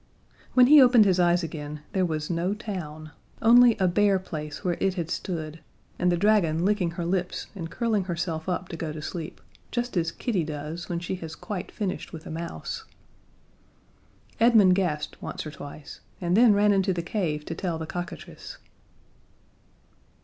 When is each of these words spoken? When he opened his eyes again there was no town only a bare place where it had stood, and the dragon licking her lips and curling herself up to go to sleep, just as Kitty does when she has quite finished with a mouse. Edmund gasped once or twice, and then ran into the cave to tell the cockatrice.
When 0.55 0.65
he 0.65 0.81
opened 0.81 1.05
his 1.05 1.19
eyes 1.19 1.43
again 1.43 1.81
there 1.93 2.07
was 2.07 2.31
no 2.31 2.55
town 2.55 3.11
only 3.39 3.77
a 3.77 3.87
bare 3.87 4.17
place 4.17 4.63
where 4.63 4.75
it 4.79 4.95
had 4.95 5.11
stood, 5.11 5.59
and 5.99 6.11
the 6.11 6.17
dragon 6.17 6.65
licking 6.65 6.89
her 6.97 7.05
lips 7.05 7.45
and 7.53 7.69
curling 7.69 8.05
herself 8.05 8.49
up 8.49 8.67
to 8.69 8.75
go 8.77 8.91
to 8.91 8.99
sleep, 9.03 9.39
just 9.69 9.95
as 9.95 10.11
Kitty 10.11 10.43
does 10.43 10.89
when 10.89 10.97
she 10.99 11.13
has 11.17 11.35
quite 11.35 11.71
finished 11.71 12.13
with 12.13 12.25
a 12.25 12.31
mouse. 12.31 12.83
Edmund 14.39 14.73
gasped 14.73 15.21
once 15.21 15.45
or 15.45 15.51
twice, 15.51 15.99
and 16.19 16.35
then 16.35 16.55
ran 16.55 16.73
into 16.73 16.93
the 16.93 17.03
cave 17.03 17.45
to 17.45 17.53
tell 17.53 17.77
the 17.77 17.85
cockatrice. 17.85 18.57